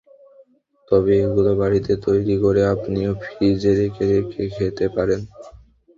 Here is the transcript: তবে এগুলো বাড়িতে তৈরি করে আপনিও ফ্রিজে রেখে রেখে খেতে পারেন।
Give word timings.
তবে 0.91 1.13
এগুলো 1.25 1.51
বাড়িতে 1.61 1.93
তৈরি 2.05 2.35
করে 2.43 2.61
আপনিও 2.73 3.11
ফ্রিজে 3.23 3.71
রেখে 3.79 4.05
রেখে 4.13 4.43
খেতে 4.55 4.85
পারেন। 4.95 5.21